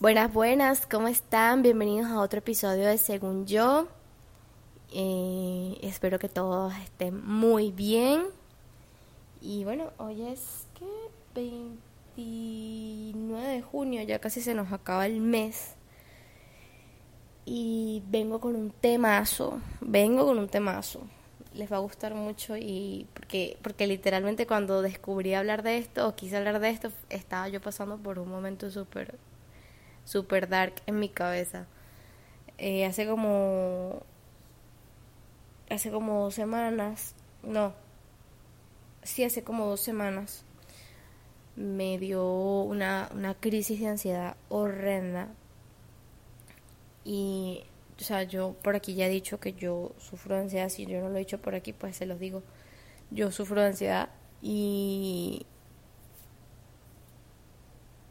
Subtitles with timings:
[0.00, 1.60] Buenas, buenas, ¿cómo están?
[1.60, 3.86] Bienvenidos a otro episodio de Según Yo.
[4.94, 8.22] Eh, espero que todos estén muy bien.
[9.42, 10.86] Y bueno, hoy es que
[12.16, 15.74] 29 de junio, ya casi se nos acaba el mes.
[17.44, 21.02] Y vengo con un temazo, vengo con un temazo.
[21.52, 26.14] Les va a gustar mucho y porque porque literalmente cuando descubrí hablar de esto o
[26.16, 29.18] quise hablar de esto, estaba yo pasando por un momento súper
[30.04, 31.66] super dark en mi cabeza.
[32.58, 34.02] Eh, hace como.
[35.70, 37.14] Hace como dos semanas.
[37.42, 37.74] No.
[39.02, 40.44] Sí, hace como dos semanas.
[41.56, 45.28] Me dio una, una crisis de ansiedad horrenda.
[47.04, 47.64] Y.
[47.98, 50.68] O sea, yo por aquí ya he dicho que yo sufro de ansiedad.
[50.70, 52.42] Si yo no lo he dicho por aquí, pues se los digo.
[53.10, 54.10] Yo sufro de ansiedad.
[54.42, 55.46] Y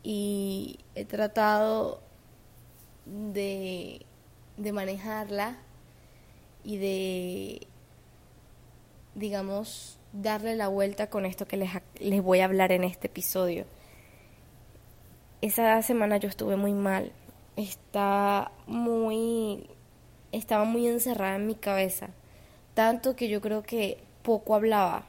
[0.04, 2.02] y he tratado
[3.06, 4.06] de,
[4.58, 5.56] manejarla
[6.66, 7.68] y de,
[9.16, 13.66] digamos, darle la vuelta con esto que les, les voy a hablar en este episodio.
[15.42, 17.14] Esa semana yo estuve muy mal,
[17.56, 19.70] está muy,
[20.34, 22.10] estaba muy encerrada en mi cabeza,
[22.74, 25.06] tanto que yo creo que poco hablaba,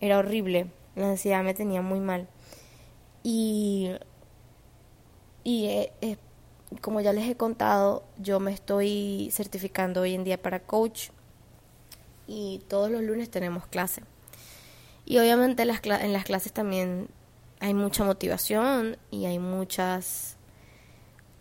[0.00, 2.26] era horrible, la ansiedad me tenía muy mal.
[3.22, 3.92] Y
[5.44, 6.16] y eh, eh,
[6.80, 11.10] como ya les he contado, yo me estoy certificando hoy en día para coach
[12.26, 14.02] y todos los lunes tenemos clase.
[15.04, 17.08] Y obviamente las en las clases también
[17.60, 20.36] hay mucha motivación y hay muchas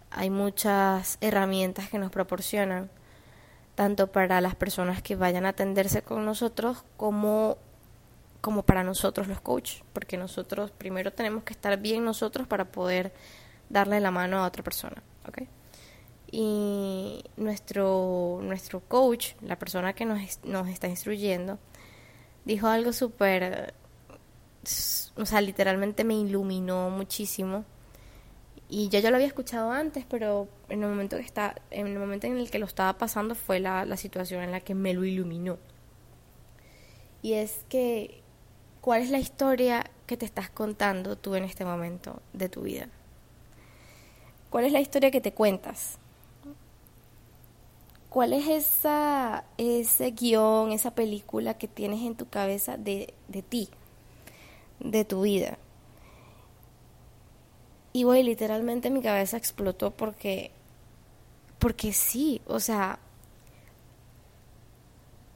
[0.09, 2.89] hay muchas herramientas que nos proporcionan
[3.75, 7.57] tanto para las personas que vayan a atenderse con nosotros como
[8.41, 13.13] como para nosotros los coaches, porque nosotros primero tenemos que estar bien nosotros para poder
[13.71, 15.43] darle la mano a otra persona, ¿ok?
[16.31, 21.59] Y nuestro, nuestro coach, la persona que nos, nos está instruyendo,
[22.45, 23.73] dijo algo súper,
[25.15, 27.65] o sea, literalmente me iluminó muchísimo.
[28.69, 31.99] Y yo ya lo había escuchado antes, pero en el momento que está, en el
[31.99, 34.93] momento en el que lo estaba pasando fue la, la situación en la que me
[34.93, 35.57] lo iluminó.
[37.21, 38.23] Y es que,
[38.79, 42.87] ¿cuál es la historia que te estás contando tú en este momento de tu vida?
[44.51, 45.97] ¿Cuál es la historia que te cuentas?
[48.09, 53.69] ¿Cuál es esa, ese guion, esa película que tienes en tu cabeza de, de ti,
[54.81, 55.57] de tu vida?
[57.93, 60.51] Y güey, literalmente mi cabeza explotó porque,
[61.57, 62.99] porque sí, o sea,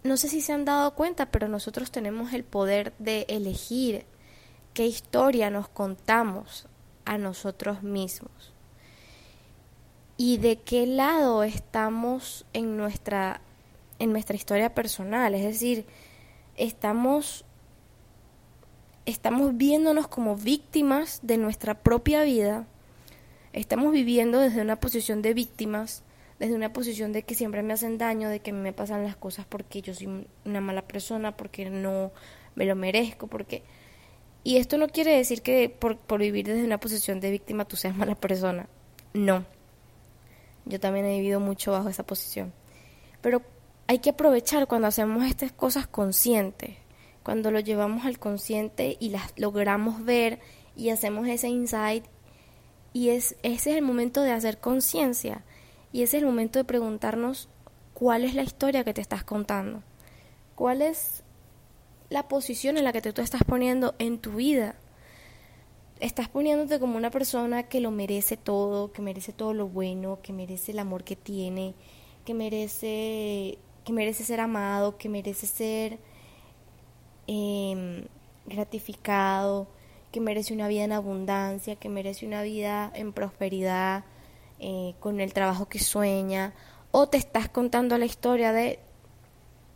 [0.04, 4.06] no sé si se han dado cuenta, pero nosotros tenemos el poder de elegir
[4.74, 6.68] qué historia nos contamos
[7.06, 8.55] a nosotros mismos
[10.18, 13.42] y de qué lado estamos en nuestra
[13.98, 15.86] en nuestra historia personal, es decir,
[16.58, 17.46] estamos
[19.06, 22.68] estamos viéndonos como víctimas de nuestra propia vida.
[23.54, 26.04] Estamos viviendo desde una posición de víctimas,
[26.40, 29.46] desde una posición de que siempre me hacen daño, de que me pasan las cosas
[29.48, 32.12] porque yo soy una mala persona, porque no
[32.56, 33.64] me lo merezco, porque
[34.44, 37.78] y esto no quiere decir que por, por vivir desde una posición de víctima tú
[37.78, 38.68] seas mala persona.
[39.14, 39.46] No.
[40.66, 42.54] Yo también he vivido mucho bajo esa posición.
[43.22, 43.42] Pero
[43.88, 46.76] hay que aprovechar cuando hacemos estas cosas conscientes,
[47.24, 50.40] cuando lo llevamos al consciente y las logramos ver
[50.76, 52.06] y hacemos ese insight.
[52.94, 55.44] Y es, ese es el momento de hacer conciencia.
[55.92, 57.50] Y ese es el momento de preguntarnos
[57.94, 59.84] cuál es la historia que te estás contando.
[60.56, 61.24] ¿Cuál es
[62.10, 64.76] la posición en la que te, tú estás poniendo en tu vida?
[66.00, 70.34] Estás poniéndote como una persona que lo merece todo, que merece todo lo bueno, que
[70.34, 71.74] merece el amor que tiene,
[72.26, 76.00] que merece, que merece ser amado, que merece ser
[77.28, 78.06] em,
[78.46, 79.68] gratificado,
[80.12, 84.06] que merece una vida en abundancia, que merece una vida en prosperidad,
[84.60, 86.54] eh, con el trabajo que sueña,
[86.92, 88.80] o te estás contando la historia de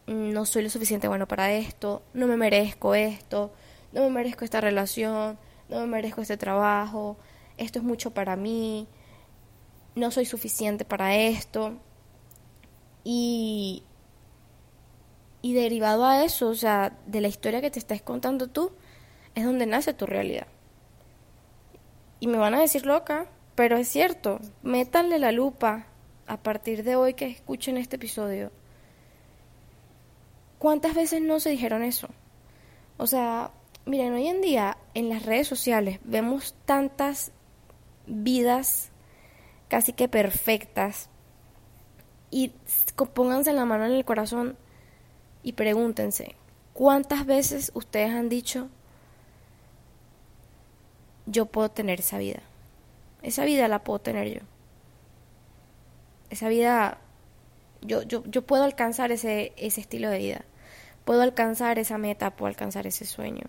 [0.08, 3.52] no soy lo suficiente bueno para esto, no me merezco esto,
[3.92, 5.38] no me merezco esta relación,
[5.70, 7.18] no me merezco este trabajo,
[7.58, 8.88] esto es mucho para mí,
[9.96, 11.78] no soy suficiente para esto.
[13.04, 13.84] Y,
[15.42, 18.72] y derivado a eso, o sea, de la historia que te estás contando tú,
[19.36, 20.48] es donde nace tu realidad.
[22.20, 25.88] Y me van a decir loca, pero es cierto, métanle la lupa
[26.28, 28.52] a partir de hoy que escuchen este episodio.
[30.60, 32.10] ¿Cuántas veces no se dijeron eso?
[32.98, 33.52] O sea,
[33.90, 37.32] Miren, hoy en día en las redes sociales vemos tantas
[38.06, 38.92] vidas
[39.68, 41.10] casi que perfectas.
[42.30, 42.54] Y
[43.16, 44.58] pónganse la mano en el corazón
[45.42, 46.36] y pregúntense,
[46.74, 48.70] ¿cuántas veces ustedes han dicho,
[51.26, 52.44] yo puedo tener esa vida?
[53.24, 54.42] Esa vida la puedo tener yo.
[56.30, 57.00] Esa vida,
[57.82, 60.46] yo, yo, yo puedo alcanzar ese, ese estilo de vida.
[61.06, 63.46] Puedo alcanzar esa meta, puedo alcanzar ese sueño.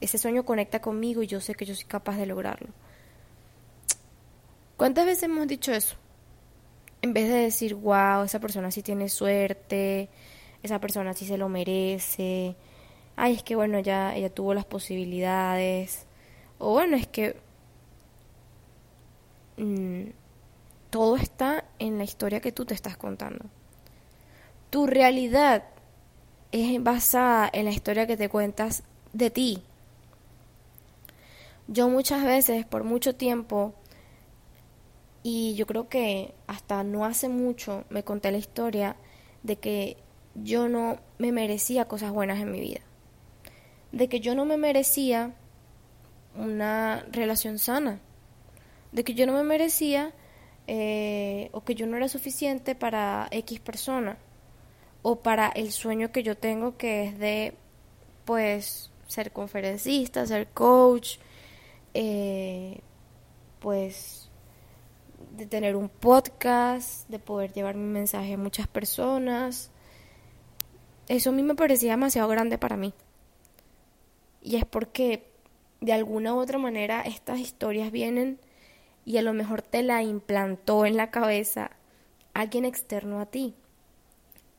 [0.00, 2.68] Ese sueño conecta conmigo y yo sé que yo soy capaz de lograrlo.
[4.76, 5.96] ¿Cuántas veces hemos dicho eso?
[7.02, 10.08] En vez de decir, wow, esa persona sí tiene suerte,
[10.62, 12.56] esa persona sí se lo merece,
[13.16, 16.06] ay, es que bueno, ya ella tuvo las posibilidades,
[16.58, 17.36] o bueno, es que
[19.56, 20.10] mm,
[20.90, 23.44] todo está en la historia que tú te estás contando.
[24.70, 25.64] Tu realidad
[26.52, 28.82] es basada en la historia que te cuentas
[29.12, 29.62] de ti.
[31.72, 33.74] Yo muchas veces, por mucho tiempo,
[35.22, 38.96] y yo creo que hasta no hace mucho me conté la historia
[39.44, 39.96] de que
[40.34, 42.80] yo no me merecía cosas buenas en mi vida.
[43.92, 45.32] De que yo no me merecía
[46.34, 48.00] una relación sana.
[48.90, 50.12] De que yo no me merecía
[50.66, 54.18] eh, o que yo no era suficiente para X persona.
[55.02, 57.54] O para el sueño que yo tengo que es de
[58.24, 61.18] pues ser conferencista, ser coach,
[61.94, 62.80] eh,
[63.58, 64.30] pues
[65.36, 69.70] de tener un podcast, de poder llevar mi mensaje a muchas personas.
[71.08, 72.94] Eso a mí me parecía demasiado grande para mí.
[74.42, 75.30] Y es porque
[75.80, 78.38] de alguna u otra manera estas historias vienen
[79.04, 81.70] y a lo mejor te la implantó en la cabeza
[82.34, 83.54] alguien externo a ti.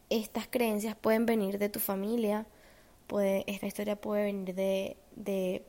[0.09, 2.45] Estas creencias pueden venir de tu familia,
[3.07, 5.63] puede, esta historia puede venir de, de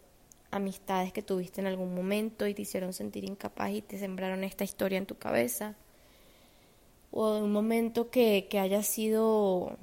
[0.53, 4.65] amistades que tuviste en algún momento y te hicieron sentir incapaz y te sembraron esta
[4.65, 5.75] historia en tu cabeza.
[7.11, 9.77] O de un momento que, que haya sido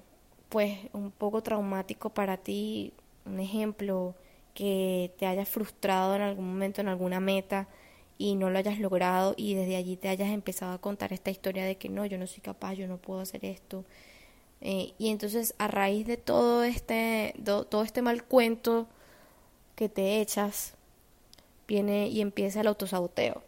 [0.49, 2.93] pues un poco traumático para ti,
[3.25, 4.15] un ejemplo,
[4.53, 7.67] que te haya frustrado en algún momento en alguna meta
[8.17, 11.65] y no lo hayas logrado y desde allí te hayas empezado a contar esta historia
[11.65, 13.85] de que no, yo no soy capaz, yo no puedo hacer esto.
[14.61, 18.87] Eh, y entonces a raíz de todo este, todo este mal cuento
[19.79, 20.73] que te echas,
[21.65, 23.41] viene y empieza el autosaboteo.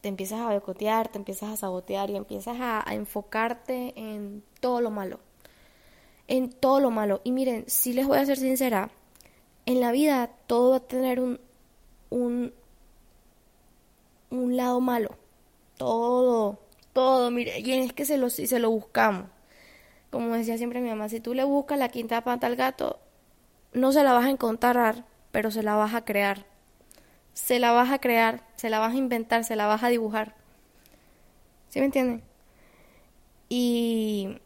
[0.00, 4.90] Te empiezas a boicotear, te empiezas a sabotear y empiezas a, enfocarte en todo lo
[4.90, 5.20] malo.
[6.28, 7.20] En todo lo malo.
[7.24, 8.90] Y miren, si les voy a ser sincera,
[9.66, 11.38] en la vida todo va a tener un,
[12.08, 12.54] un,
[14.30, 15.10] un lado malo.
[15.76, 16.58] Todo,
[16.94, 19.26] todo, mire, y es que se lo, si se lo buscamos.
[20.08, 22.98] Como decía siempre mi mamá, si tú le buscas la quinta pata al gato,
[23.72, 26.46] no se la vas a encontrar, pero se la vas a crear.
[27.34, 30.34] Se la vas a crear, se la vas a inventar, se la vas a dibujar.
[31.68, 32.22] ¿Sí me entienden?
[33.48, 34.38] Y,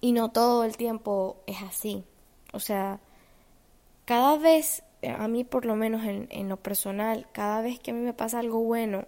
[0.00, 2.04] y no todo el tiempo es así.
[2.52, 3.00] O sea,
[4.04, 7.94] cada vez, a mí por lo menos en, en lo personal, cada vez que a
[7.94, 9.06] mí me pasa algo bueno,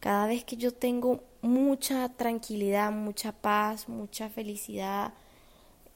[0.00, 5.12] cada vez que yo tengo mucha tranquilidad, mucha paz, mucha felicidad,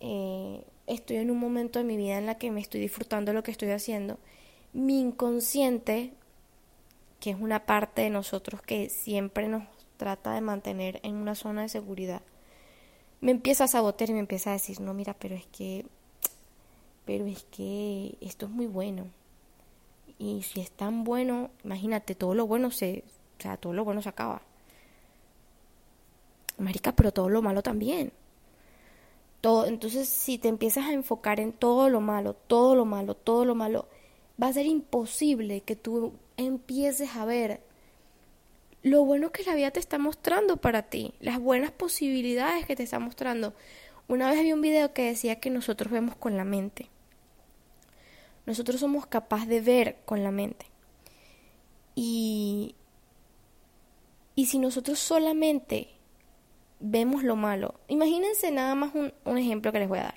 [0.01, 3.43] eh, estoy en un momento de mi vida en la que me estoy disfrutando lo
[3.43, 4.19] que estoy haciendo,
[4.73, 6.12] mi inconsciente,
[7.21, 9.64] que es una parte de nosotros que siempre nos
[9.97, 12.23] trata de mantener en una zona de seguridad,
[13.21, 15.87] me empieza a sabotear y me empieza a decir, no, mira, pero es que,
[17.05, 19.07] pero es que esto es muy bueno.
[20.19, 23.05] Y si es tan bueno, imagínate, todo lo bueno se,
[23.38, 24.43] o sea, todo lo bueno se acaba.
[26.59, 28.12] Marica, pero todo lo malo también
[29.67, 33.55] entonces, si te empiezas a enfocar en todo lo malo, todo lo malo, todo lo
[33.55, 33.88] malo,
[34.43, 37.61] va a ser imposible que tú empieces a ver
[38.83, 42.85] lo bueno que la vida te está mostrando para ti, las buenas posibilidades que te
[42.85, 43.53] está mostrando.
[44.09, 46.88] Una vez vi un video que decía que nosotros vemos con la mente.
[48.47, 50.67] Nosotros somos capaces de ver con la mente.
[51.97, 52.76] Y,
[54.37, 55.96] y si nosotros solamente
[56.80, 57.75] vemos lo malo.
[57.88, 60.14] Imagínense nada más un, ejemplo que les voy a dar.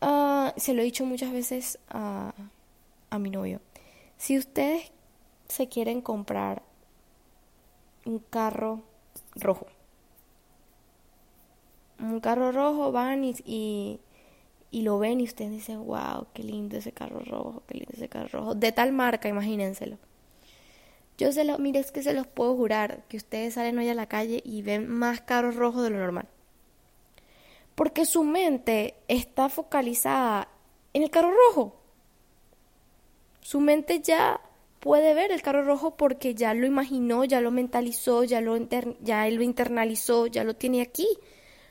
[0.00, 2.34] Ah, se lo he dicho muchas veces a,
[3.10, 3.60] a mi novio.
[4.18, 4.92] Si ustedes
[5.48, 6.62] se quieren comprar
[8.04, 8.82] un carro
[9.34, 9.66] rojo,
[11.98, 14.00] un carro rojo van y, y,
[14.70, 18.08] y, lo ven y ustedes dicen, wow, qué lindo ese carro rojo, qué lindo ese
[18.08, 18.54] carro rojo.
[18.54, 19.98] De tal marca, imagínenselo.
[21.18, 23.94] Yo se lo, mire, es que se los puedo jurar que ustedes salen hoy a
[23.94, 26.28] la calle y ven más carros rojos de lo normal.
[27.74, 30.48] Porque su mente está focalizada
[30.92, 31.80] en el carro rojo.
[33.40, 34.40] Su mente ya
[34.80, 38.56] puede ver el carro rojo porque ya lo imaginó, ya lo mentalizó, ya lo,
[39.00, 41.06] ya lo internalizó, ya lo tiene aquí.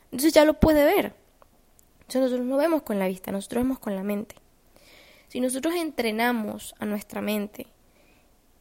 [0.05, 1.15] Entonces ya lo puede ver.
[2.01, 4.35] Entonces nosotros no vemos con la vista, nosotros vemos con la mente.
[5.27, 7.67] Si nosotros entrenamos a nuestra mente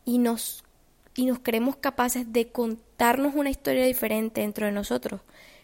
[0.04, 0.63] y nos,
[1.14, 5.20] y nos creemos capaces de contarnos una historia diferente dentro de nosotros,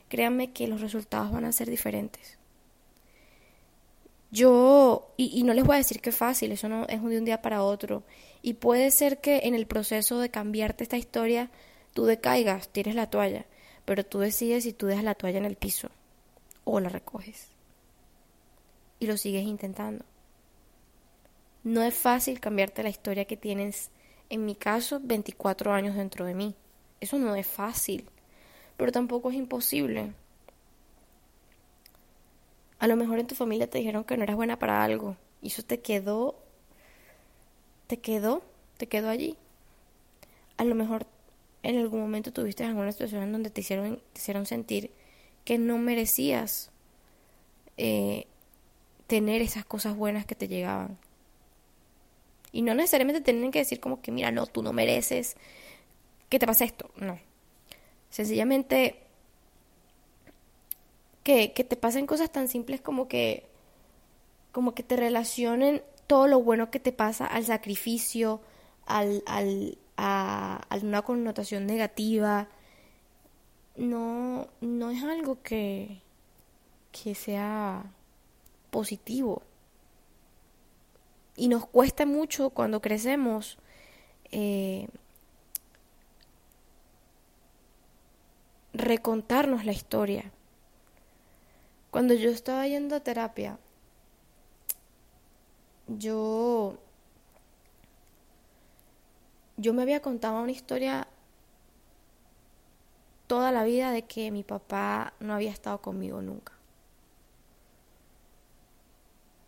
[0.09, 2.38] créanme que los resultados van a ser diferentes.
[4.33, 7.25] Yo, y, no les voy a decir que es fácil, eso no es de un
[7.25, 8.04] día para otro.
[8.42, 11.50] Y puede ser que en el proceso de cambiarte esta historia,
[11.95, 13.47] tú decaigas, tires la toalla,
[13.85, 15.90] pero tú decides si tú dejas la toalla en el piso
[16.64, 17.49] o la recoges.
[19.00, 20.04] Y lo sigues intentando.
[21.64, 23.90] No es fácil cambiarte la historia que tienes,
[24.30, 26.54] en mi caso, 24 años dentro de mí.
[27.00, 28.08] Eso no es fácil,
[28.76, 30.12] pero tampoco es imposible.
[32.78, 35.49] A lo mejor en tu familia te dijeron que no eras buena para algo y
[35.49, 36.37] eso te quedó,
[37.88, 38.42] te quedó,
[38.78, 39.37] te quedó allí.
[40.56, 41.06] A lo mejor
[41.62, 44.90] en algún momento tuviste alguna situación en donde te hicieron, te hicieron sentir
[45.44, 46.70] que no merecías
[47.76, 48.26] eh,
[49.06, 50.96] tener esas cosas buenas que te llegaban.
[52.52, 55.37] Y no necesariamente tienen que decir como que, mira, no, tú no mereces
[56.28, 56.90] que te pase esto.
[56.97, 57.19] No.
[58.11, 59.00] Sencillamente
[61.23, 63.47] que, te pasen cosas tan simples como que,
[64.52, 68.40] como que te relacionen todo lo bueno que te pasa al sacrificio,
[68.87, 72.49] al, al, a, una connotación negativa.
[73.76, 76.02] No, no es algo que,
[76.90, 77.85] que sea
[78.71, 79.42] positivo.
[81.37, 83.58] Y nos cuesta mucho cuando crecemos
[84.30, 84.88] eh,
[88.72, 90.30] recontarnos la historia.
[91.90, 93.58] Cuando yo estaba yendo a terapia,
[95.88, 96.78] yo
[99.56, 101.06] yo me había contado una historia
[103.26, 106.60] toda la vida de que mi papá no había estado conmigo nunca.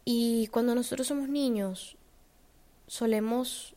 [0.05, 1.97] Y cuando nosotros somos niños,
[2.87, 3.75] solemos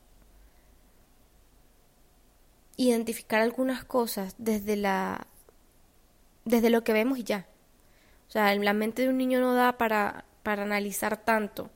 [2.77, 5.27] identificar algunas cosas desde la
[6.45, 7.47] desde lo que vemos y ya.
[8.27, 11.69] O sea, la mente de un niño no da para, para analizar tanto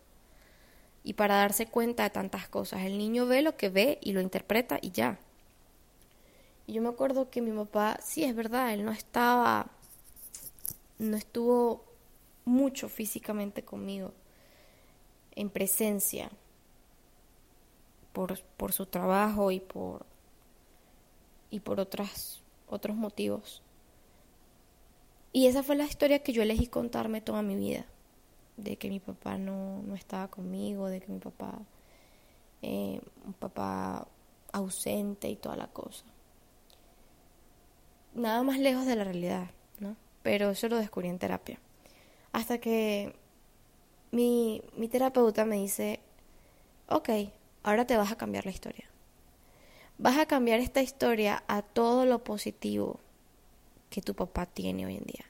[1.04, 2.82] y para darse cuenta de tantas cosas.
[2.82, 5.20] El niño ve lo que ve y lo interpreta y ya.
[6.68, 9.72] Y yo me acuerdo que mi papá, sí, es verdad, él no estaba,
[11.00, 11.84] no estuvo
[12.46, 14.14] mucho físicamente conmigo,
[15.40, 16.30] en presencia,
[18.12, 20.06] por, por su trabajo y por,
[21.50, 23.62] y por otras, otros motivos.
[25.32, 27.86] Y esa fue la historia que yo elegí contarme toda mi vida,
[28.58, 31.58] de que mi papá no, no estaba conmigo, de que mi papá,
[32.62, 34.06] eh, un papá
[34.52, 36.04] ausente y toda la cosa.
[38.14, 39.96] Nada más lejos de la realidad, ¿no?
[40.22, 41.60] Pero eso lo descubrí en terapia.
[42.34, 43.16] Hasta que
[44.12, 46.00] mi, mi terapeuta me dice,
[46.88, 47.10] ok,
[47.64, 48.86] ahora te vas a cambiar la historia.
[49.98, 53.00] Vas a cambiar esta historia a todo lo positivo
[53.90, 55.26] que tu papá tiene hoy en día.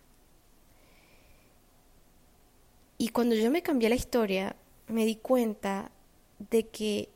[2.97, 4.55] Y cuando yo me cambié la historia,
[4.87, 5.89] me di cuenta
[6.37, 7.09] de que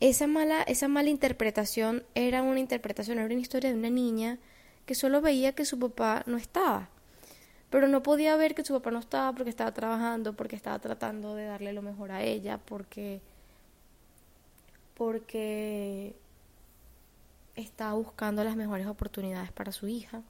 [0.00, 4.38] esa mala, esa mala interpretación era una interpretación, era una historia de una niña
[4.84, 6.90] que solo veía que su papá no estaba.
[7.76, 11.34] Pero no podía ver que su papá no estaba porque estaba trabajando, porque estaba tratando
[11.34, 13.20] de darle lo mejor a ella, porque
[14.94, 16.16] porque
[17.54, 20.22] estaba buscando las mejores oportunidades para su hija.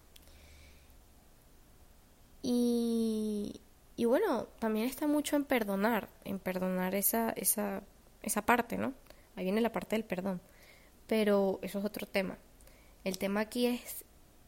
[2.42, 3.60] Y,
[3.94, 7.84] y bueno, también está mucho en perdonar, en perdonar esa, esa,
[8.24, 8.92] esa parte, ¿no?
[9.36, 10.40] Ahí viene la parte del perdón.
[11.06, 12.38] Pero eso es otro tema.
[13.04, 14.04] El tema aquí es,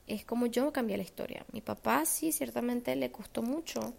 [0.09, 1.45] es como yo cambié la historia.
[1.53, 3.95] Mi papá sí, ciertamente le costó mucho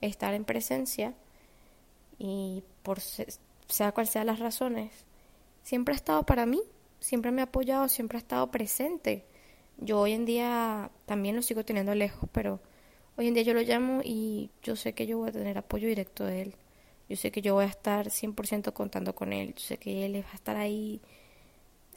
[0.00, 1.14] estar en presencia
[2.18, 4.92] y por sea cual sean las razones,
[5.62, 6.60] siempre ha estado para mí
[7.04, 9.24] siempre me ha apoyado, siempre ha estado presente.
[9.76, 12.60] Yo hoy en día también lo sigo teniendo lejos, pero
[13.16, 15.86] hoy en día yo lo llamo y yo sé que yo voy a tener apoyo
[15.86, 16.54] directo de él.
[17.10, 19.54] Yo sé que yo voy a estar 100% contando con él.
[19.54, 21.02] Yo sé que él va a estar ahí.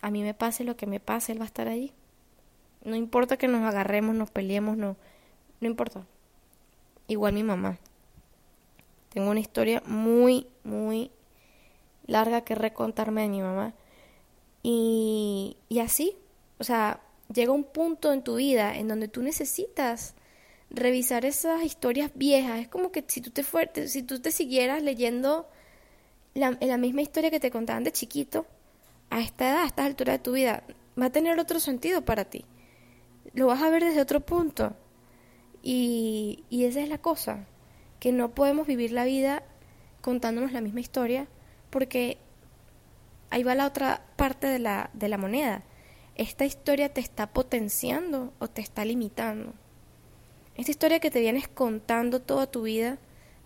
[0.02, 1.94] A mí me pase lo que me pase, él va a estar ahí.
[2.84, 4.96] No importa que nos agarremos, nos peleemos, no.
[5.60, 6.06] No importa.
[7.08, 7.80] Igual mi mamá.
[9.10, 11.12] Tengo una historia muy, muy
[12.06, 13.74] larga que recontarme de mi mamá.
[14.64, 16.16] Y, así,
[16.60, 17.02] o sea,
[17.34, 20.16] llega un punto en tu vida en donde tú necesitas
[20.70, 22.60] revisar esas historias viejas.
[22.60, 25.48] Es como que si tú te fuertes, si tú te siguieras leyendo
[26.34, 28.46] la, la misma historia que te contaban de chiquito,
[29.10, 30.64] a esta edad, a esta altura de tu vida,
[31.00, 32.46] va a tener otro sentido para ti.
[33.34, 34.76] Lo vas a ver desde otro punto.
[35.64, 37.46] Y, y esa es la cosa,
[38.00, 39.44] que no podemos vivir la vida
[40.02, 41.28] contándonos la misma historia,
[41.70, 42.18] porque
[43.30, 45.64] ahí va la otra parte de la, de la moneda.
[46.16, 49.54] Esta historia te está potenciando o te está limitando.
[50.56, 52.98] Esta historia que te vienes contando toda tu vida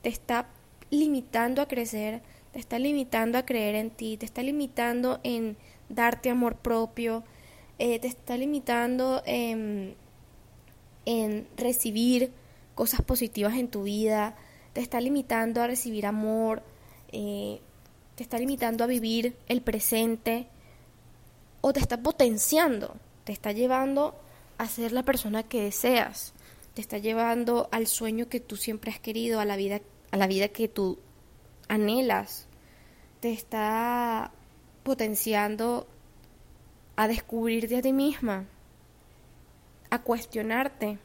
[0.01, 0.47] te está
[0.89, 2.21] limitando a crecer,
[2.53, 5.57] te está limitando a creer en ti, te está limitando en
[5.89, 7.23] darte amor propio,
[7.83, 9.95] eh, te está limitando en,
[11.05, 12.31] en recibir
[12.75, 14.35] cosas positivas en tu vida,
[14.73, 16.61] te está limitando a recibir amor,
[17.11, 17.59] eh,
[18.13, 20.45] te está limitando a vivir el presente
[21.61, 24.13] o te está potenciando, te está llevando
[24.59, 26.33] a ser la persona que deseas,
[26.75, 30.27] te está llevando al sueño que tú siempre has querido, a la vida, a la
[30.27, 30.99] vida que tú
[31.67, 32.45] anhelas,
[33.21, 34.31] te está
[34.83, 35.87] potenciando
[37.01, 38.45] a descubrirte a ti misma,
[39.89, 40.99] a cuestionarte.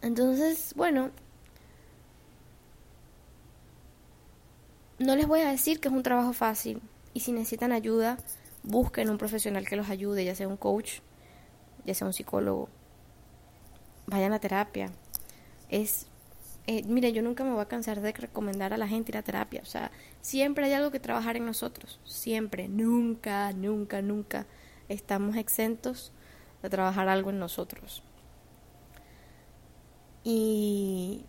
[0.00, 1.12] Entonces, bueno,
[4.98, 6.82] no les voy a decir que es un trabajo fácil
[7.14, 8.18] y si necesitan ayuda,
[8.64, 10.94] busquen un profesional que los ayude, ya sea un coach,
[11.84, 12.68] ya sea un psicólogo.
[14.08, 14.90] Vayan a terapia.
[15.68, 16.08] Es
[16.66, 19.22] eh, mire, yo nunca me voy a cansar de recomendar a la gente ir a
[19.22, 19.60] terapia.
[19.62, 19.90] O sea,
[20.20, 22.00] siempre hay algo que trabajar en nosotros.
[22.04, 24.46] Siempre, nunca, nunca, nunca
[24.88, 26.12] estamos exentos
[26.62, 28.02] de trabajar algo en nosotros.
[30.22, 31.24] Y,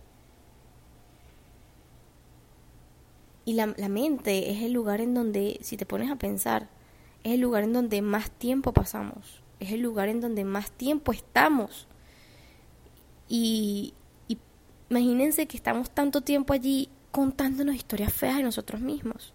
[3.44, 6.68] y la, la mente es el lugar en donde, si te pones a pensar,
[7.24, 9.42] es el lugar en donde más tiempo pasamos.
[9.58, 11.88] Es el lugar en donde más tiempo estamos.
[13.28, 13.94] Y,
[14.90, 19.32] Imagínense que estamos tanto tiempo allí contándonos historias feas de nosotros mismos.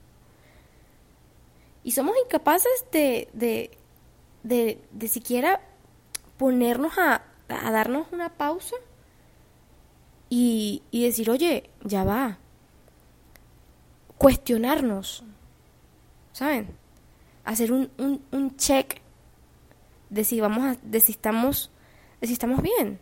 [1.84, 3.72] Y somos incapaces de, de,
[4.44, 5.62] de, de siquiera
[6.38, 8.76] ponernos a, a, darnos una pausa
[10.30, 12.38] y, y decir, oye, ya va.
[14.18, 15.24] Cuestionarnos.
[16.34, 16.76] ¿Saben?
[17.46, 19.02] Hacer un, un, un check
[20.10, 21.72] de si vamos a, de si estamos,
[22.22, 23.00] de si estamos bien.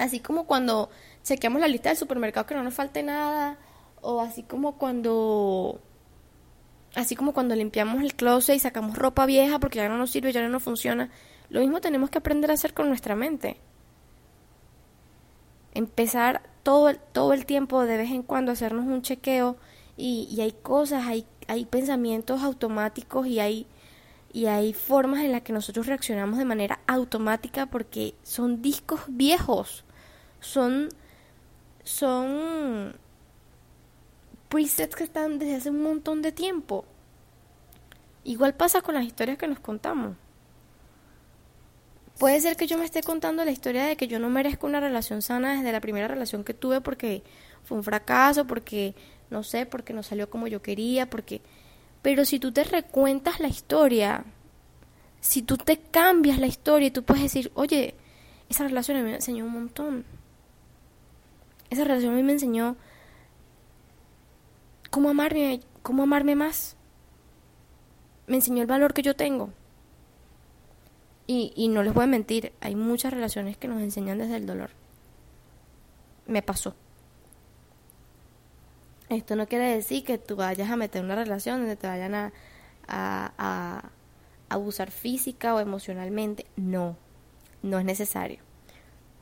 [0.00, 0.88] Así como cuando
[1.22, 3.58] chequeamos la lista del supermercado que no nos falte nada,
[4.00, 5.78] o así como cuando
[6.94, 10.32] así como cuando limpiamos el closet y sacamos ropa vieja porque ya no nos sirve,
[10.32, 11.10] ya no nos funciona,
[11.50, 13.58] lo mismo tenemos que aprender a hacer con nuestra mente.
[15.74, 19.56] Empezar todo todo el tiempo de vez en cuando hacernos un chequeo
[19.98, 23.66] y, y hay cosas, hay, hay pensamientos automáticos y hay
[24.32, 29.84] y hay formas en las que nosotros reaccionamos de manera automática porque son discos viejos,
[30.40, 30.88] son,
[31.84, 32.94] son
[34.48, 36.84] presets que están desde hace un montón de tiempo.
[38.24, 40.16] Igual pasa con las historias que nos contamos.
[42.18, 44.78] Puede ser que yo me esté contando la historia de que yo no merezco una
[44.78, 47.22] relación sana desde la primera relación que tuve porque
[47.64, 48.94] fue un fracaso, porque
[49.30, 51.40] no sé, porque no salió como yo quería, porque
[52.02, 54.24] pero si tú te recuentas la historia,
[55.20, 57.94] si tú te cambias la historia tú puedes decir, oye,
[58.50, 60.04] esa relación me enseñó un montón.
[61.70, 62.76] Esa relación a mí me enseñó
[64.90, 66.76] cómo amarme, cómo amarme más.
[68.26, 69.50] Me enseñó el valor que yo tengo.
[71.26, 74.46] Y, y no les voy a mentir, hay muchas relaciones que nos enseñan desde el
[74.46, 74.70] dolor.
[76.26, 76.74] Me pasó.
[79.10, 82.32] Esto no quiere decir que tú vayas a meter una relación donde te vayan a,
[82.86, 83.90] a,
[84.48, 86.46] abusar física o emocionalmente.
[86.56, 86.96] No,
[87.62, 88.38] no es necesario.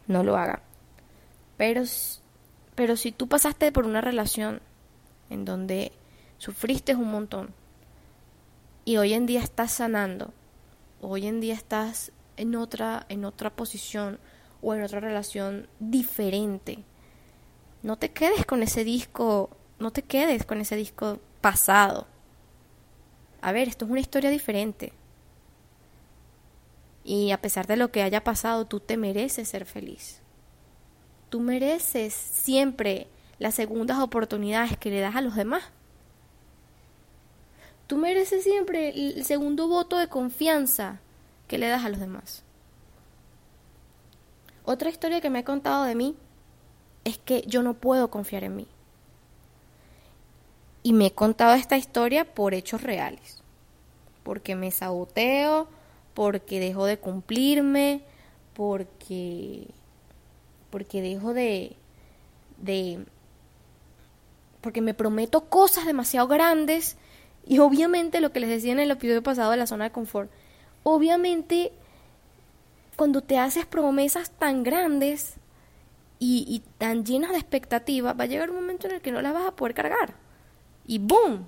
[0.07, 0.61] No lo haga.
[1.57, 1.83] Pero,
[2.79, 4.61] pero si tú pasaste por una relación
[5.31, 5.91] en donde
[6.37, 7.53] sufriste un montón
[8.85, 10.33] y hoy en día estás sanando,
[11.01, 14.21] hoy en día estás en otra, en otra posición
[14.63, 16.85] o en otra relación diferente,
[17.83, 22.07] no te quedes con ese disco no te quedes con ese disco pasado.
[23.41, 24.93] A ver, esto es una historia diferente.
[27.03, 30.23] Y a pesar de lo que haya pasado, tú te mereces ser feliz.
[31.29, 33.07] Tú mereces siempre
[33.39, 35.65] las segundas oportunidades que le das a los demás.
[37.87, 41.01] Tú mereces siempre el segundo voto de confianza
[41.47, 42.45] que le das a los demás.
[44.65, 46.15] Otra historia que me he contado de mí
[47.05, 48.67] es que yo no puedo confiar en mí.
[50.83, 53.43] Y me he contado esta historia por hechos reales.
[54.23, 55.69] Porque me saboteo,
[56.13, 58.03] porque dejo de cumplirme,
[58.53, 59.69] porque
[60.71, 61.77] porque dejo de
[62.59, 63.05] de
[64.61, 66.97] porque me prometo cosas demasiado grandes
[67.47, 70.31] y obviamente lo que les decía en el episodio pasado de la zona de confort,
[70.83, 71.73] obviamente
[72.97, 75.35] cuando te haces promesas tan grandes
[76.19, 79.23] y, y tan llenas de expectativas, va a llegar un momento en el que no
[79.23, 80.15] las vas a poder cargar.
[80.85, 81.47] Y ¡boom!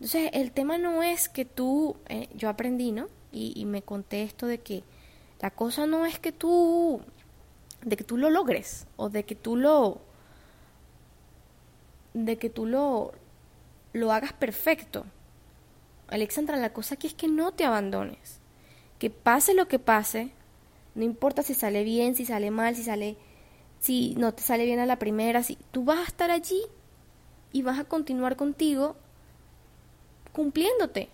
[0.00, 3.06] Entonces, el tema no es que tú, eh, yo aprendí, ¿no?
[3.32, 4.82] Y, y, me conté esto de que
[5.40, 7.00] la cosa no es que tú,
[7.82, 10.00] de que tú lo logres o de que tú lo,
[12.12, 13.12] de que tú lo,
[13.92, 15.06] lo hagas perfecto.
[16.08, 18.38] Alexandra, la cosa aquí es que no te abandones.
[18.98, 20.30] Que pase lo que pase,
[20.94, 23.16] no importa si sale bien, si sale mal, si sale,
[23.78, 26.62] si no te sale bien a la primera, si tú vas a estar allí
[27.52, 28.96] y vas a continuar contigo
[30.32, 31.08] cumpliéndote.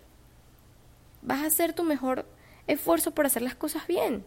[1.23, 2.27] Vas a hacer tu mejor
[2.67, 4.25] esfuerzo por hacer las cosas bien.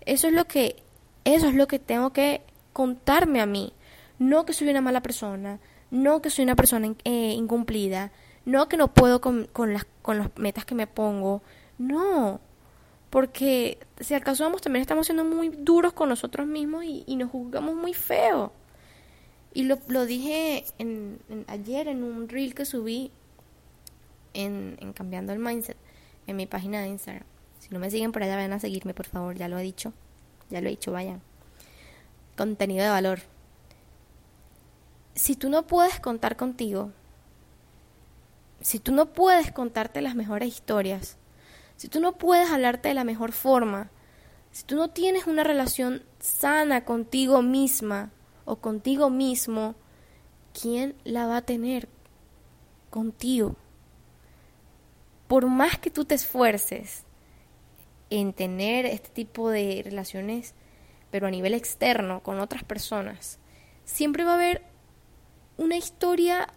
[0.00, 0.76] Eso es lo que
[1.24, 2.42] eso es lo que tengo que
[2.72, 3.72] contarme a mí,
[4.18, 5.58] no que soy una mala persona,
[5.90, 8.12] no que soy una persona eh, incumplida,
[8.44, 11.42] no que no puedo con, con, las, con las metas que me pongo,
[11.78, 12.40] no,
[13.10, 17.74] porque si acaso vamos también estamos siendo muy duros con nosotros mismos y, nos juzgamos
[17.74, 18.52] muy feo.
[19.52, 23.10] Y lo, lo dije en, ayer en un reel que subí
[24.34, 25.78] en, en Cambiando el Mindset
[26.26, 27.26] en mi página de Instagram.
[27.58, 29.92] Si no me siguen por allá, vayan a seguirme, por favor, ya lo he dicho.
[30.50, 31.20] Ya lo he dicho, vayan.
[32.36, 33.20] Contenido de valor
[35.16, 36.92] si tú no puedes contar contigo,
[38.60, 41.16] si tú no puedes contarte las mejores historias,
[41.76, 43.90] si tú no puedes hablarte de la mejor forma,
[44.52, 48.10] si tú no tienes una relación sana contigo misma
[48.44, 49.74] o contigo mismo,
[50.58, 51.88] ¿quién la va a tener
[52.90, 53.56] contigo?
[55.28, 57.04] Por más que tú te esfuerces
[58.10, 60.54] en tener este tipo de relaciones,
[61.10, 63.38] pero a nivel externo, con otras personas,
[63.84, 64.62] siempre va a haber
[65.56, 66.48] una historia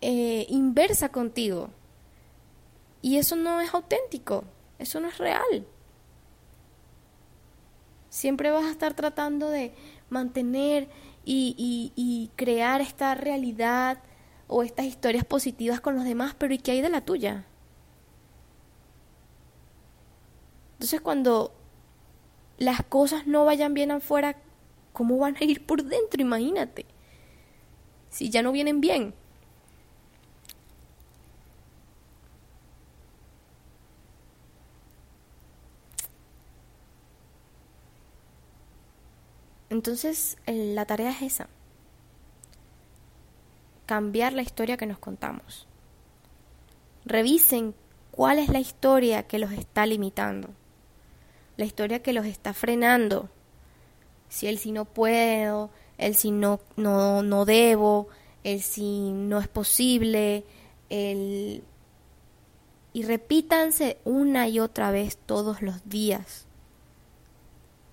[0.00, 1.70] eh, inversa contigo.
[3.00, 4.44] Y eso no es auténtico,
[4.78, 5.66] eso no es real.
[8.08, 9.72] Siempre vas a estar tratando de
[10.10, 10.88] mantener
[11.24, 13.98] y, y crear esta realidad
[14.48, 17.46] o estas historias positivas con los demás, pero ¿y qué hay de la tuya?
[20.82, 21.52] Entonces cuando
[22.58, 24.36] las cosas no vayan bien afuera,
[24.92, 26.20] ¿Cómo van a ir por dentro?
[26.20, 26.86] Imagínate.
[28.10, 29.14] Si ya no vienen bien.
[39.70, 41.48] Entonces, la tarea es esa.
[43.86, 45.66] Cambiar la historia que nos contamos.
[47.06, 47.74] Revisen
[48.10, 50.50] cuál es la historia que los está limitando.
[51.56, 53.28] La historia que los está frenando
[54.32, 58.08] si el si no puedo, el si no, no, no debo,
[58.44, 60.44] el si no es posible,
[60.88, 61.62] el...
[62.94, 66.46] Y repítanse una y otra vez todos los días.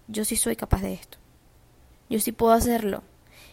[0.08, 1.18] Yo sí soy capaz de esto.
[2.10, 3.04] Yo sí puedo hacerlo.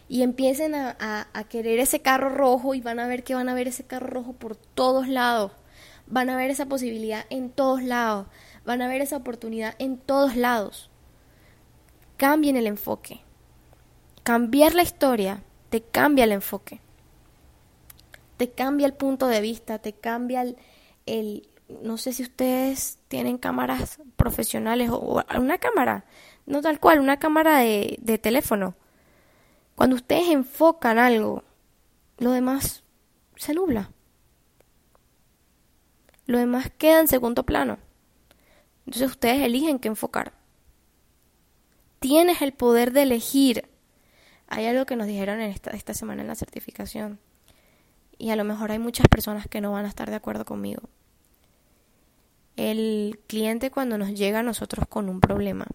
[0.07, 3.49] Y empiecen a, a, a querer ese carro rojo y van a ver que van
[3.49, 5.51] a ver ese carro rojo por todos lados.
[6.05, 8.27] Van a ver esa posibilidad en todos lados.
[8.67, 10.89] Van a ver esa oportunidad en todos lados
[12.17, 13.21] cambien el enfoque.
[14.23, 16.81] Cambiar la historia te cambia el enfoque.
[18.35, 20.43] Te cambia el punto de vista, te cambia
[21.05, 21.49] el,
[21.81, 26.03] no sé si ustedes tienen cámaras profesionales o una cámara,
[26.45, 28.75] no tal cual, una cámara de, de teléfono.
[29.75, 31.45] Cuando ustedes enfocan algo,
[32.17, 32.83] lo demás
[33.37, 33.91] se nubla.
[36.25, 37.86] Lo demás queda en segundo plano.
[38.87, 40.31] Entonces ustedes eligen qué enfocar.
[41.99, 43.67] Tienes el poder de elegir.
[44.47, 47.19] Hay algo que nos dijeron en esta, esta semana en la certificación.
[48.17, 50.83] Y a lo mejor hay muchas personas que no van a estar de acuerdo conmigo.
[52.55, 55.67] El cliente cuando nos llega a nosotros con un problema,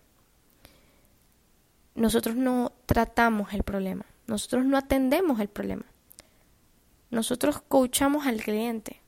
[1.95, 5.85] nosotros no tratamos el problema, nosotros no atendemos el problema.
[7.11, 9.03] Nosotros coachamos al cliente.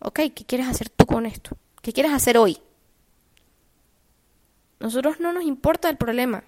[0.00, 1.56] Ok, ¿qué quieres hacer tú con esto?
[1.80, 2.60] ¿Qué quieres hacer hoy?
[4.80, 6.42] Nosotros no nos importa el problema.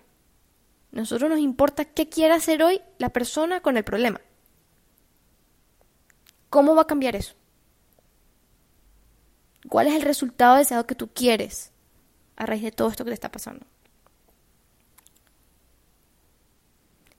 [0.90, 4.20] Nosotros nos importa qué quiere hacer hoy la persona con el problema.
[6.50, 7.34] ¿Cómo va a cambiar eso?
[9.68, 11.72] ¿Cuál es el resultado deseado que tú quieres
[12.36, 13.64] a raíz de todo esto que te está pasando?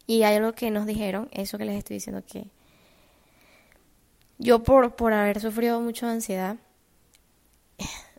[0.06, 2.48] Y hay algo que nos dijeron, eso que les estoy diciendo que
[4.38, 6.58] yo por, por haber sufrido mucho ansiedad,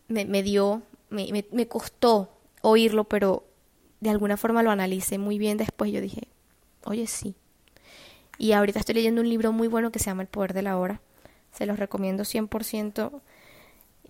[0.07, 2.34] me, dio, me, me, me costó
[2.65, 3.45] oírlo, pero
[3.99, 5.91] de alguna forma lo analicé muy bien después.
[5.91, 6.27] Yo dije,
[6.83, 7.35] oye, sí.
[8.37, 10.77] Y ahorita estoy leyendo un libro muy bueno que se llama El Poder de la
[10.77, 11.01] Hora.
[11.51, 13.21] Se los recomiendo 100%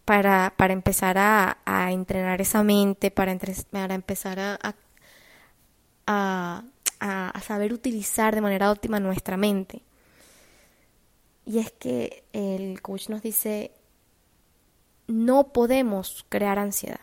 [0.06, 3.38] para, para empezar a, a entrenar esa mente, para,
[3.72, 4.60] para empezar a,
[6.08, 6.64] a,
[7.00, 9.82] a, saber utilizar de manera óptima nuestra mente.
[11.46, 13.72] Y es que el coach nos dice,
[15.08, 17.02] no podemos crear ansiedad.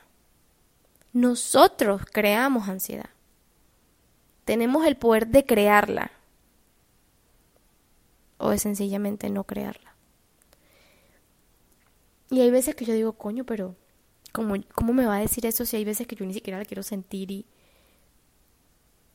[1.13, 3.11] Nosotros creamos ansiedad.
[4.45, 6.11] Tenemos el poder de crearla
[8.39, 9.95] o de sencillamente no crearla.
[12.31, 13.77] Y hay veces que yo digo, coño, pero
[14.33, 16.65] ¿cómo, ¿cómo me va a decir eso si hay veces que yo ni siquiera la
[16.65, 17.31] quiero sentir?
[17.31, 17.47] Y...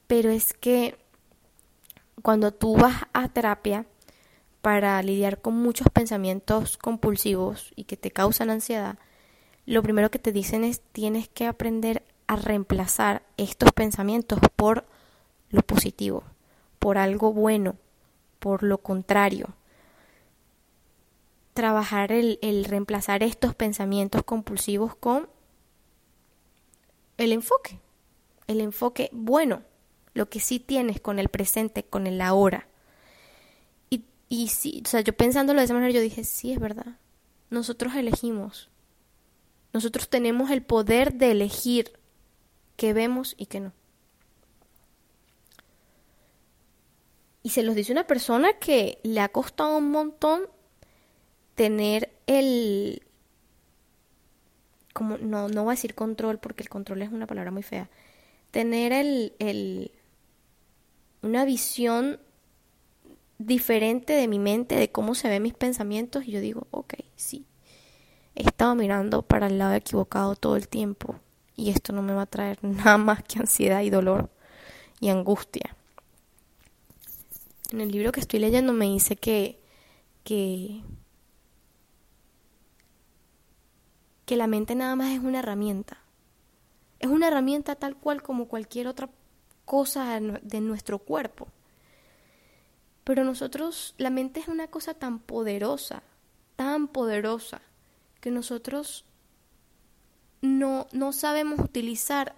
[0.05, 0.97] Pero es que
[2.21, 3.85] cuando tú vas a terapia
[4.61, 8.99] para lidiar con muchos pensamientos compulsivos y que te causan ansiedad,
[9.67, 14.85] lo primero que te dicen es tienes que aprender a reemplazar estos pensamientos por
[15.51, 16.23] lo positivo,
[16.79, 17.75] por algo bueno,
[18.39, 19.53] por lo contrario
[21.57, 25.27] trabajar el, reemplazar estos pensamientos compulsivos con
[27.17, 27.79] el enfoque,
[28.45, 29.63] el enfoque bueno,
[30.13, 32.67] lo que sí tienes con el presente, con el ahora.
[33.89, 36.99] Y, y sí, o sea, yo pensándolo de esa manera, yo dije, sí, es verdad.
[37.49, 38.69] Nosotros elegimos.
[39.73, 41.91] Nosotros tenemos el poder de elegir
[42.75, 43.73] qué vemos y qué no.
[47.43, 50.43] Y se los dice una persona que le ha costado un montón
[51.55, 53.01] tener el
[54.93, 57.89] como no no voy a decir control porque el control es una palabra muy fea
[58.51, 59.91] tener el, el
[61.21, 62.19] una visión
[63.39, 67.45] diferente de mi mente de cómo se ven mis pensamientos y yo digo ok sí
[68.37, 71.15] he estado mirando para el lado equivocado todo el tiempo
[71.55, 74.29] y esto no me va a traer nada más que ansiedad y dolor
[74.99, 75.75] y angustia
[77.71, 79.59] en el libro que estoy leyendo me dice que
[80.23, 80.81] que
[84.27, 85.99] que la mente nada más es una herramienta.
[86.99, 89.09] Es una herramienta tal cual como cualquier otra
[89.63, 91.47] cosa de nuestro cuerpo.
[93.05, 96.03] Pero nosotros, la mente es una cosa tan poderosa,
[96.57, 97.61] tan poderosa,
[98.19, 99.05] que nosotros
[100.41, 102.35] no, no sabemos utilizar,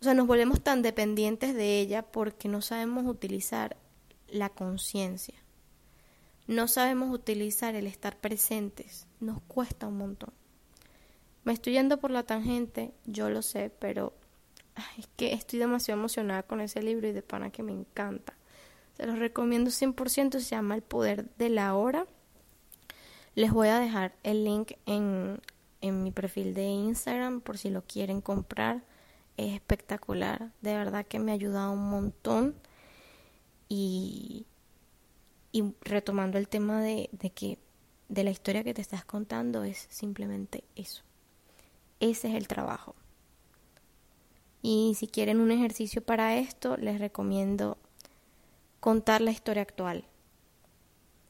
[0.00, 3.76] o sea, nos volvemos tan dependientes de ella porque no sabemos utilizar
[4.28, 5.34] la conciencia.
[6.46, 9.06] No sabemos utilizar el estar presentes.
[9.20, 10.32] Nos cuesta un montón.
[11.44, 14.12] Me estoy yendo por la tangente, yo lo sé, pero
[14.98, 18.34] es que estoy demasiado emocionada con ese libro y de pana que me encanta.
[18.96, 22.06] Se los recomiendo 100%, se llama El Poder de la Hora.
[23.34, 25.40] Les voy a dejar el link en,
[25.80, 28.82] en mi perfil de Instagram por si lo quieren comprar.
[29.36, 32.54] Es espectacular, de verdad que me ha ayudado un montón.
[33.68, 34.46] Y,
[35.52, 37.58] y retomando el tema de, de que
[38.08, 41.02] de la historia que te estás contando es simplemente eso.
[42.00, 42.94] Ese es el trabajo.
[44.62, 47.78] Y si quieren un ejercicio para esto, les recomiendo
[48.80, 50.04] contar la historia actual.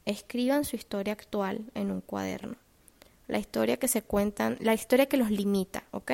[0.05, 2.55] Escriban su historia actual en un cuaderno.
[3.27, 6.13] La historia que se cuentan, la historia que los limita, ¿ok?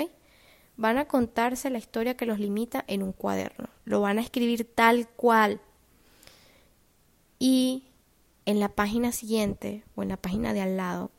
[0.76, 3.70] Van a contarse la historia que los limita en un cuaderno.
[3.86, 5.60] Lo van a escribir tal cual.
[7.40, 7.86] Y
[8.46, 11.12] en la página siguiente o en la página de al lado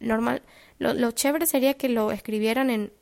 [0.00, 0.42] normal,
[0.78, 2.92] lo, lo chévere sería que lo escribieran en,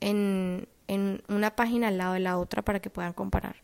[0.00, 3.56] en, en una página al lado de la otra para que puedan comparar.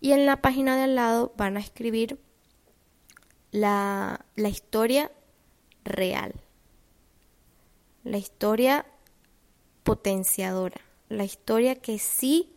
[0.00, 2.18] Y en la página de al lado van a escribir
[3.56, 5.10] la, la historia
[5.82, 6.34] real,
[8.04, 8.84] la historia
[9.82, 12.52] potenciadora, la historia que sí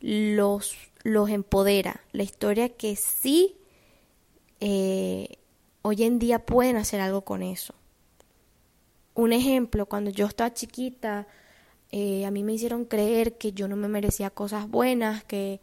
[0.00, 3.58] los, los empodera, la historia que sí
[4.60, 5.36] eh,
[5.82, 7.74] hoy en día pueden hacer algo con eso.
[9.12, 11.26] Un ejemplo, cuando yo estaba chiquita,
[11.90, 15.60] eh, a mí me hicieron creer que yo no me merecía cosas buenas, que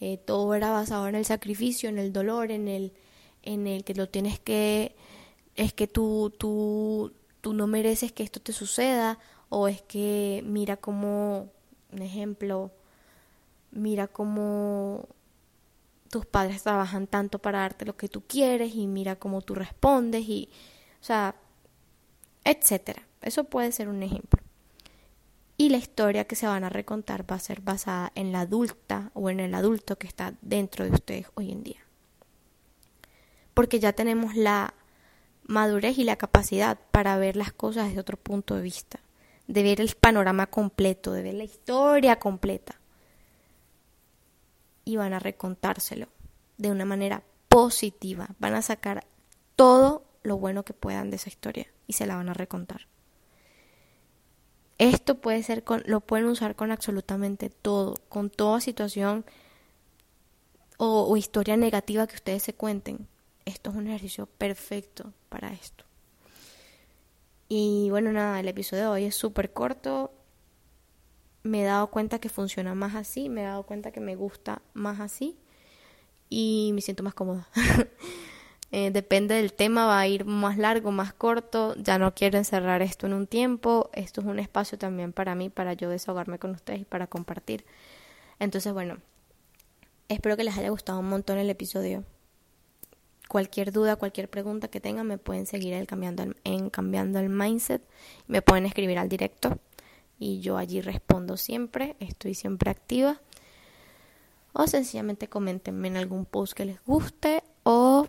[0.00, 2.94] eh, todo era basado en el sacrificio, en el dolor, en el,
[3.46, 4.94] en el que lo tienes que,
[5.54, 10.76] es que tú, tú, tú no mereces que esto te suceda, o es que mira
[10.76, 11.48] como,
[11.92, 12.72] un ejemplo,
[13.70, 15.06] mira cómo
[16.10, 20.28] tus padres trabajan tanto para darte lo que tú quieres y mira cómo tú respondes
[20.28, 20.48] y,
[21.00, 21.34] o sea,
[22.44, 23.02] etcétera.
[23.22, 24.42] Eso puede ser un ejemplo.
[25.58, 29.10] Y la historia que se van a recontar va a ser basada en la adulta
[29.14, 31.85] o en el adulto que está dentro de ustedes hoy en día.
[33.56, 34.74] Porque ya tenemos la
[35.44, 39.00] madurez y la capacidad para ver las cosas desde otro punto de vista,
[39.46, 42.78] de ver el panorama completo, de ver la historia completa.
[44.84, 46.06] y van a recontárselo
[46.58, 48.28] de una manera positiva.
[48.38, 49.04] Van a sacar
[49.56, 52.82] todo lo bueno que puedan de esa historia y se la van a recontar.
[54.78, 59.24] Esto puede ser con, lo pueden usar con absolutamente todo, con toda situación
[60.76, 63.08] o, o historia negativa que ustedes se cuenten.
[63.46, 65.84] Esto es un ejercicio perfecto para esto.
[67.48, 70.12] Y bueno, nada, el episodio de hoy es súper corto.
[71.44, 74.62] Me he dado cuenta que funciona más así, me he dado cuenta que me gusta
[74.74, 75.38] más así
[76.28, 77.48] y me siento más cómoda.
[78.72, 81.76] Eh, depende del tema, va a ir más largo, más corto.
[81.76, 83.90] Ya no quiero encerrar esto en un tiempo.
[83.92, 87.64] Esto es un espacio también para mí, para yo desahogarme con ustedes y para compartir.
[88.40, 88.98] Entonces, bueno,
[90.08, 92.04] espero que les haya gustado un montón el episodio.
[93.28, 97.28] Cualquier duda, cualquier pregunta que tengan, me pueden seguir en cambiando el, en cambiando el
[97.28, 97.82] mindset.
[98.26, 99.58] Me pueden escribir al directo
[100.18, 101.96] y yo allí respondo siempre.
[101.98, 103.20] Estoy siempre activa.
[104.52, 108.08] O sencillamente coméntenme en algún post que les guste o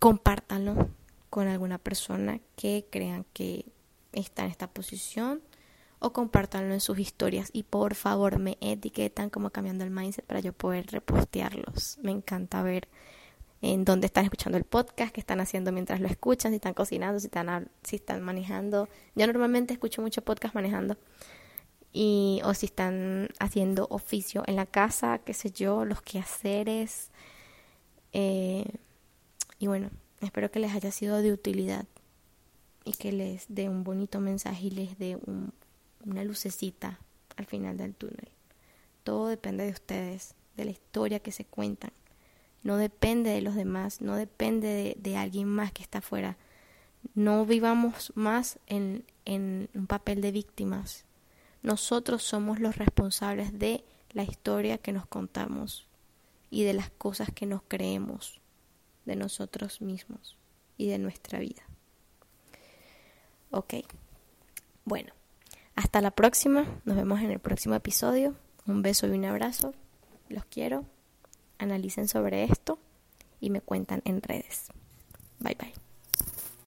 [0.00, 0.90] compártanlo
[1.30, 3.66] con alguna persona que crean que
[4.12, 5.42] está en esta posición
[5.98, 10.40] o compártanlo en sus historias y por favor me etiquetan como cambiando el mindset para
[10.40, 11.98] yo poder repostearlos.
[12.02, 12.88] Me encanta ver
[13.72, 17.18] en dónde están escuchando el podcast, qué están haciendo mientras lo escuchan, si están cocinando,
[17.18, 18.88] si están, si están manejando.
[19.16, 20.96] Yo normalmente escucho mucho podcast manejando.
[21.92, 27.10] Y, o si están haciendo oficio en la casa, qué sé yo, los quehaceres.
[28.12, 28.66] Eh,
[29.58, 31.86] y bueno, espero que les haya sido de utilidad
[32.84, 35.18] y que les dé un bonito mensaje y les dé
[36.04, 37.00] una lucecita
[37.36, 38.28] al final del túnel.
[39.02, 41.90] Todo depende de ustedes, de la historia que se cuentan
[42.62, 46.36] no depende de los demás, no depende de, alguien más que está afuera.
[47.14, 51.04] No vivamos más en, en un papel de víctimas.
[51.62, 55.86] Nosotros somos los responsables de la historia que nos contamos
[56.50, 58.40] y de las cosas que nos creemos
[59.04, 60.36] de nosotros mismos
[60.76, 61.62] y de nuestra vida.
[63.50, 63.74] Ok,
[64.84, 65.12] bueno,
[65.76, 68.34] hasta la próxima, nos vemos en el próximo episodio.
[68.66, 69.74] Un beso y un abrazo,
[70.28, 70.84] los quiero
[71.58, 72.78] analicen sobre esto
[73.40, 74.68] y me cuentan en redes.
[75.40, 75.85] Bye bye.